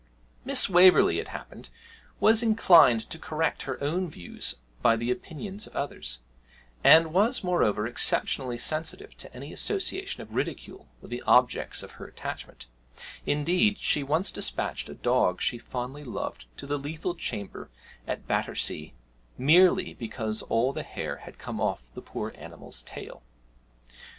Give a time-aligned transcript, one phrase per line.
[0.43, 1.69] Miss Waverley, it happened,
[2.19, 6.21] was inclined to correct her own views by the opinions of others,
[6.83, 12.07] and was, moreover, exceptionally sensitive to any association of ridicule with the objects of her
[12.07, 12.65] attachment
[13.27, 17.69] indeed, she once despatched a dog she fondly loved to the lethal chamber
[18.07, 18.95] at Battersea,
[19.37, 23.21] merely because all the hair had come off the poor animal's tail!